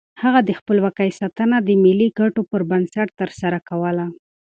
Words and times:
هغه 0.23 0.39
د 0.43 0.51
خپلواکۍ 0.59 1.09
ساتنه 1.19 1.57
د 1.61 1.69
ملي 1.83 2.09
ګټو 2.19 2.41
پر 2.51 2.61
بنسټ 2.69 3.07
ترسره 3.19 3.59
کوله. 3.69 4.05